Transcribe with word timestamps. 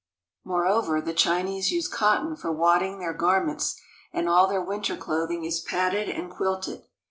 Moreover, 0.43 0.99
the 0.99 1.13
Chinese 1.13 1.69
use 1.71 1.87
cotton 1.87 2.35
for 2.35 2.51
wadding 2.51 2.97
their 2.97 3.13
garments, 3.13 3.79
and 4.11 4.27
all 4.27 4.47
their 4.47 4.59
winter 4.63 4.97
clothing 4.97 5.45
is 5.45 5.59
padded 5.59 6.09
and 6.09 6.31
quilted. 6.31 6.87